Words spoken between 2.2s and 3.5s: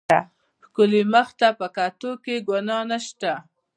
کښې ګناه نشته.